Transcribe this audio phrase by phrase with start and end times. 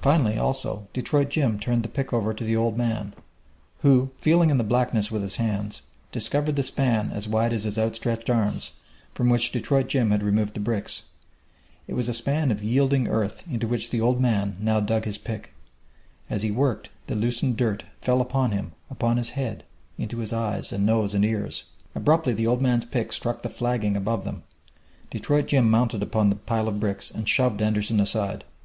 [0.00, 3.12] Finally, also, Detroit Jim turned the pick over to the old man,
[3.80, 7.76] who, feeling in the blackness with his hands, discovered the span as wide as his
[7.76, 8.70] outstretched arms,
[9.14, 11.02] from which Detroit Jim had removed the bricks.
[11.88, 15.18] It was a span of yielding earth into which the old man now dug his
[15.18, 15.52] pick.
[16.30, 19.64] As he worked, the loosened dirt fell upon him, upon his head,
[19.98, 21.64] into his eyes and nose and ears....
[21.96, 24.44] Abruptly the old man's pick struck the flagging above them!
[25.10, 28.44] Detroit Jim mounted upon the pile of bricks and shoved Anderson aside.